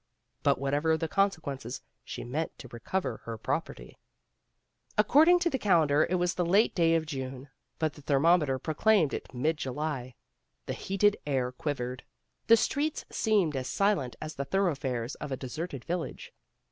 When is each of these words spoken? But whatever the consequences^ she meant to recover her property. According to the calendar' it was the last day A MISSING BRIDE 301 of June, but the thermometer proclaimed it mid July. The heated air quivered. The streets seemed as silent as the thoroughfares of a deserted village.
But 0.41 0.57
whatever 0.57 0.97
the 0.97 1.07
consequences^ 1.07 1.81
she 2.03 2.23
meant 2.23 2.57
to 2.57 2.67
recover 2.69 3.17
her 3.25 3.37
property. 3.37 3.99
According 4.97 5.37
to 5.41 5.49
the 5.51 5.59
calendar' 5.59 6.07
it 6.09 6.15
was 6.15 6.33
the 6.33 6.43
last 6.43 6.73
day 6.73 6.95
A 6.95 6.99
MISSING 6.99 7.03
BRIDE 7.03 7.09
301 7.09 7.37
of 7.37 7.43
June, 7.43 7.49
but 7.77 7.93
the 7.93 8.01
thermometer 8.01 8.57
proclaimed 8.57 9.13
it 9.13 9.31
mid 9.31 9.57
July. 9.57 10.15
The 10.65 10.73
heated 10.73 11.17
air 11.27 11.51
quivered. 11.51 12.01
The 12.47 12.57
streets 12.57 13.05
seemed 13.11 13.55
as 13.55 13.67
silent 13.67 14.15
as 14.19 14.33
the 14.33 14.45
thoroughfares 14.45 15.13
of 15.21 15.31
a 15.31 15.37
deserted 15.37 15.85
village. 15.85 16.33